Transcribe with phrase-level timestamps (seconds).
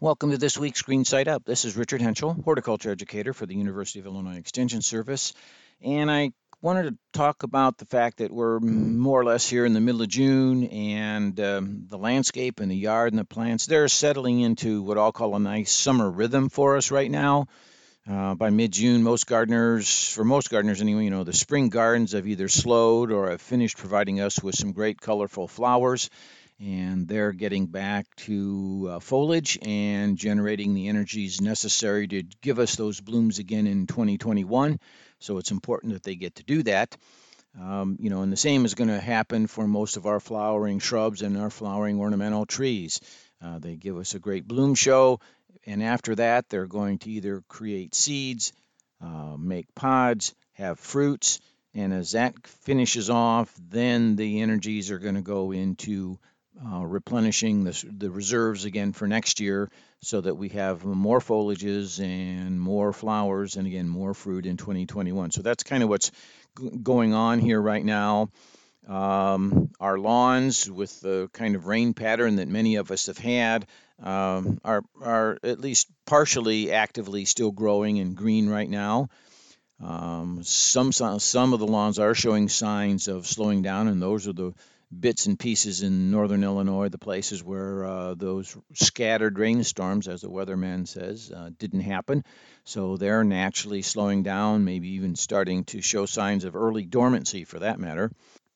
[0.00, 1.44] Welcome to this week's Green Side Up.
[1.44, 5.32] This is Richard Hentschel, horticulture educator for the University of Illinois Extension Service.
[5.82, 6.30] And I
[6.62, 10.00] wanted to talk about the fact that we're more or less here in the middle
[10.00, 14.82] of June and um, the landscape and the yard and the plants, they're settling into
[14.82, 17.48] what I'll call a nice summer rhythm for us right now.
[18.08, 22.28] Uh, by mid-June, most gardeners, for most gardeners anyway, you know, the spring gardens have
[22.28, 26.08] either slowed or have finished providing us with some great colorful flowers
[26.60, 32.74] and they're getting back to uh, foliage and generating the energies necessary to give us
[32.76, 34.80] those blooms again in 2021.
[35.20, 36.96] So it's important that they get to do that.
[37.58, 40.80] Um, you know, and the same is going to happen for most of our flowering
[40.80, 43.00] shrubs and our flowering ornamental trees.
[43.42, 45.20] Uh, they give us a great bloom show,
[45.64, 48.52] and after that, they're going to either create seeds,
[49.00, 51.40] uh, make pods, have fruits,
[51.74, 56.18] and as that finishes off, then the energies are going to go into
[56.66, 59.70] uh, replenishing the, the reserves again for next year
[60.02, 65.30] so that we have more foliages and more flowers and again more fruit in 2021.
[65.30, 66.10] So that's kind of what's
[66.58, 68.30] g- going on here right now.
[68.88, 73.66] Um, our lawns, with the kind of rain pattern that many of us have had,
[74.02, 79.10] um, are are at least partially actively still growing and green right now.
[79.80, 84.32] Um, some some of the lawns are showing signs of slowing down, and those are
[84.32, 84.54] the
[84.90, 90.30] bits and pieces in northern Illinois, the places where uh, those scattered rainstorms, as the
[90.30, 92.24] weatherman says, uh, didn't happen.
[92.64, 97.58] So they're naturally slowing down, maybe even starting to show signs of early dormancy for
[97.60, 98.10] that matter.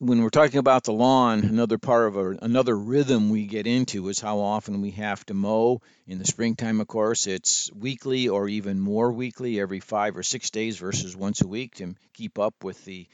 [0.00, 4.08] When we're talking about the lawn, another part of a, another rhythm we get into
[4.08, 5.80] is how often we have to mow.
[6.06, 10.50] In the springtime, of course, it's weekly or even more weekly, every five or six
[10.50, 13.08] days versus once a week to keep up with the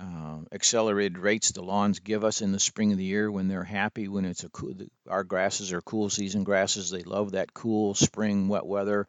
[0.00, 3.64] uh, accelerated rates the lawns give us in the spring of the year when they're
[3.64, 4.72] happy when it's a cool
[5.08, 9.06] our grasses are cool season grasses they love that cool spring wet weather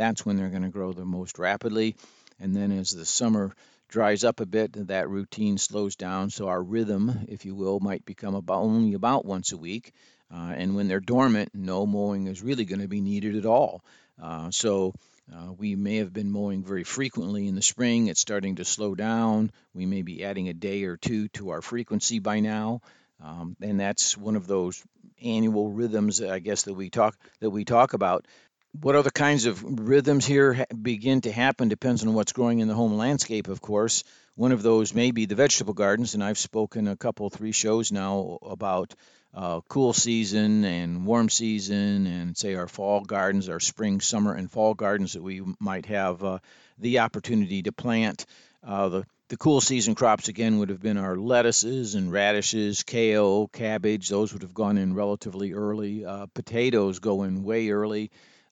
[0.00, 1.94] that's when they're going to grow the most rapidly.
[2.40, 3.54] And then as the summer
[3.88, 8.04] dries up a bit that routine slows down so our rhythm if you will might
[8.04, 9.92] become about only about once a week
[10.32, 13.82] uh, and when they're dormant no mowing is really going to be needed at all.
[14.22, 14.94] Uh, so
[15.34, 18.08] uh, we may have been mowing very frequently in the spring.
[18.08, 19.52] It's starting to slow down.
[19.74, 22.80] We may be adding a day or two to our frequency by now,
[23.22, 24.82] um, and that's one of those
[25.22, 28.26] annual rhythms, I guess, that we talk that we talk about.
[28.72, 32.74] What other kinds of rhythms here begin to happen depends on what's growing in the
[32.74, 34.04] home landscape, of course.
[34.36, 37.90] One of those may be the vegetable gardens, and I've spoken a couple, three shows
[37.90, 38.94] now about
[39.34, 44.48] uh, cool season and warm season, and say our fall gardens, our spring, summer, and
[44.48, 46.38] fall gardens that we might have uh,
[46.78, 48.24] the opportunity to plant.
[48.62, 53.46] Uh, the the cool season crops again would have been our lettuces and radishes, kale,
[53.46, 54.08] cabbage.
[54.08, 56.04] Those would have gone in relatively early.
[56.04, 58.10] Uh, potatoes go in way early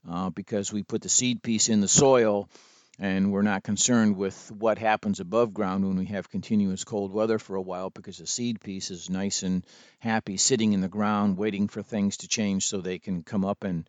[0.09, 2.49] uh, because we put the seed piece in the soil
[2.99, 7.39] and we're not concerned with what happens above ground when we have continuous cold weather
[7.39, 9.65] for a while because the seed piece is nice and
[10.01, 13.63] happy sitting in the ground waiting for things to change so they can come up
[13.65, 13.89] and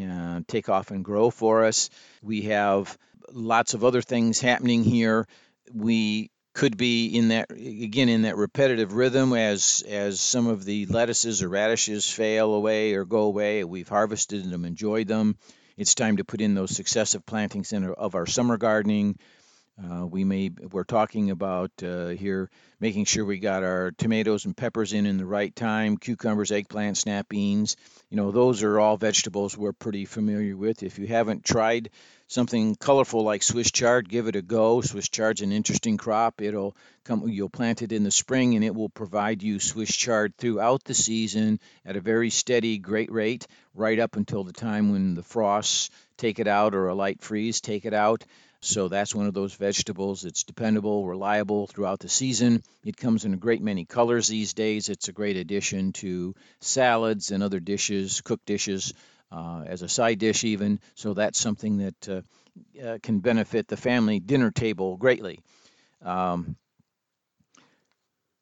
[0.00, 1.90] uh, take off and grow for us.
[2.22, 2.96] We have
[3.32, 5.26] lots of other things happening here.
[5.72, 10.86] We could be in that again in that repetitive rhythm as as some of the
[10.86, 13.64] lettuces or radishes fail away or go away.
[13.64, 15.36] We've harvested them, enjoyed them
[15.80, 19.18] it's time to put in those successive plantings in, of our summer gardening.
[19.82, 24.56] Uh, we may we're talking about uh, here making sure we got our tomatoes and
[24.56, 27.76] peppers in in the right time, cucumbers, eggplant, snap beans.
[28.10, 30.82] You know, those are all vegetables we're pretty familiar with.
[30.82, 31.90] If you haven't tried
[32.26, 34.82] something colorful like Swiss chard, give it a go.
[34.82, 36.42] Swiss chard's an interesting crop.
[36.42, 40.36] It'll come you'll plant it in the spring and it will provide you Swiss chard
[40.36, 45.14] throughout the season at a very steady, great rate, right up until the time when
[45.14, 48.24] the frosts take it out or a light freeze take it out.
[48.62, 50.24] So that's one of those vegetables.
[50.24, 52.62] It's dependable, reliable throughout the season.
[52.84, 54.88] It comes in a great many colors these days.
[54.90, 58.92] It's a great addition to salads and other dishes, cooked dishes
[59.32, 60.80] uh, as a side dish, even.
[60.94, 62.20] So that's something that uh,
[62.84, 65.40] uh, can benefit the family dinner table greatly.
[66.02, 66.56] Um,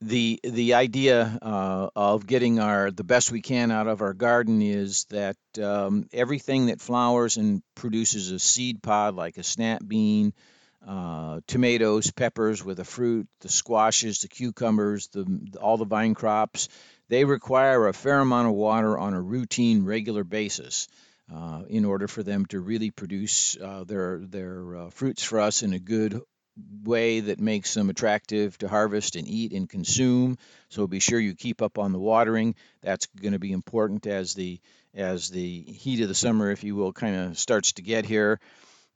[0.00, 4.62] the the idea uh, of getting our the best we can out of our garden
[4.62, 10.32] is that um, everything that flowers and produces a seed pod like a snap bean,
[10.86, 15.26] uh, tomatoes, peppers with a fruit, the squashes, the cucumbers, the
[15.60, 16.68] all the vine crops,
[17.08, 20.86] they require a fair amount of water on a routine, regular basis
[21.34, 25.62] uh, in order for them to really produce uh, their their uh, fruits for us
[25.62, 26.20] in a good,
[26.84, 30.38] way that makes them attractive to harvest and eat and consume.
[30.68, 32.54] So be sure you keep up on the watering.
[32.82, 34.60] That's going to be important as the
[34.94, 38.40] as the heat of the summer, if you will, kind of starts to get here.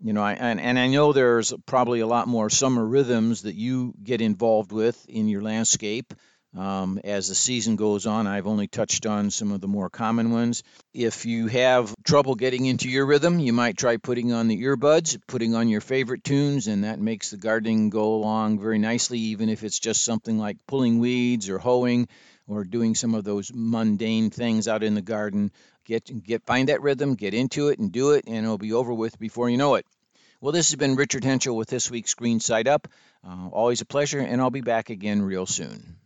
[0.00, 3.54] You know, I, and, and I know there's probably a lot more summer rhythms that
[3.54, 6.12] you get involved with in your landscape.
[6.54, 10.32] Um, as the season goes on, I've only touched on some of the more common
[10.32, 10.62] ones.
[10.92, 15.18] If you have trouble getting into your rhythm, you might try putting on the earbuds,
[15.26, 19.48] putting on your favorite tunes, and that makes the gardening go along very nicely, even
[19.48, 22.06] if it's just something like pulling weeds or hoeing
[22.46, 25.52] or doing some of those mundane things out in the garden.
[25.86, 28.92] Get get find that rhythm, get into it, and do it, and it'll be over
[28.92, 29.86] with before you know it.
[30.42, 32.88] Well, this has been Richard Hentschel with this week's Green Side Up.
[33.26, 35.96] Uh, always a pleasure, and I'll be back again real soon.